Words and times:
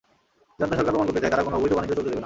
Junta 0.59 0.75
সরকার 0.77 0.93
প্রমাণ 0.93 1.07
করতে 1.09 1.21
চায়, 1.23 1.31
তারা 1.33 1.45
কোনো 1.47 1.55
অবৈধ 1.59 1.71
বাণিজ্য 1.75 1.93
চলতে 1.97 2.03
দেবে 2.07 2.15
না। 2.15 2.19